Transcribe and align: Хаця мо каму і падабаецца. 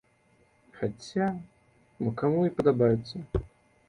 Хаця 0.77 1.27
мо 2.05 2.13
каму 2.21 2.41
і 2.47 2.55
падабаецца. 2.61 3.15